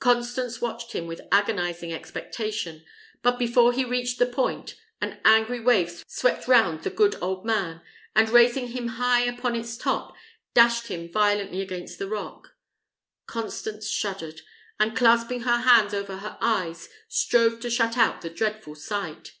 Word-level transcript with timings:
Constance 0.00 0.60
watched 0.60 0.94
him 0.94 1.06
with 1.06 1.20
agonizing 1.30 1.92
expectation; 1.92 2.84
but 3.22 3.38
before 3.38 3.72
he 3.72 3.84
reached 3.84 4.18
the 4.18 4.26
point, 4.26 4.74
an 5.00 5.20
angry 5.24 5.60
wave 5.60 6.02
swept 6.08 6.48
round 6.48 6.82
the 6.82 6.90
good 6.90 7.14
old 7.22 7.44
man, 7.46 7.80
and 8.16 8.30
raising 8.30 8.72
him 8.72 8.88
high 8.98 9.20
upon 9.20 9.54
its 9.54 9.76
top, 9.76 10.12
dashed 10.54 10.88
him 10.88 11.08
violently 11.08 11.60
against 11.60 12.00
the 12.00 12.08
rock. 12.08 12.56
Constance 13.28 13.88
shuddered, 13.88 14.40
and 14.80 14.96
clasping 14.96 15.42
her 15.42 15.58
hands 15.58 15.94
over 15.94 16.16
her 16.16 16.36
eyes, 16.40 16.88
strove 17.06 17.60
to 17.60 17.70
shut 17.70 17.96
out 17.96 18.22
the 18.22 18.28
dreadful 18.30 18.74
sight. 18.74 19.34